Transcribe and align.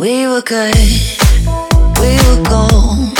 We 0.00 0.26
were 0.26 0.40
good, 0.40 0.74
we 2.00 2.16
were 2.26 2.42
gold. 2.48 3.19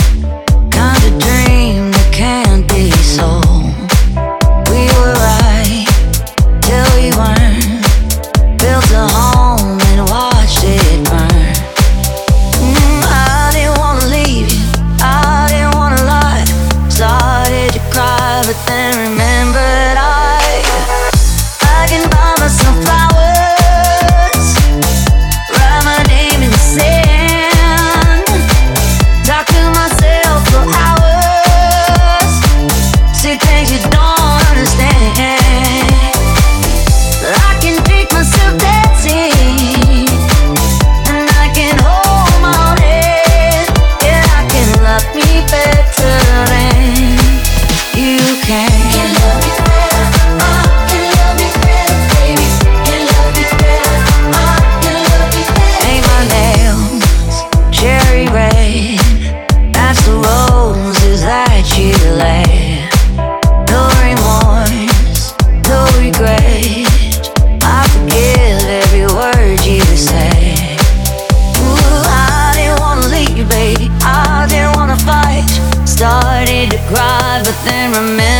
Leave 77.67 77.97
you, 77.97 78.40